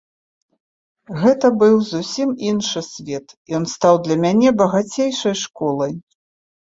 Гэта 1.23 1.47
быў 1.63 1.75
зусім 1.91 2.29
іншы 2.51 2.83
свет, 2.91 3.27
ён 3.57 3.63
стаў 3.73 3.95
для 4.07 4.17
мяне 4.23 4.49
багацейшай 4.63 5.35
школай. 5.43 5.93